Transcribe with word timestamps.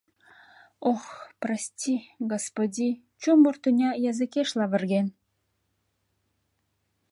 Ох, 0.91 1.03
прости, 1.41 1.93
господи, 2.31 2.87
чумыр 3.21 3.55
тӱня 3.63 3.91
языкеш 4.11 4.49
лавырген. 4.57 5.07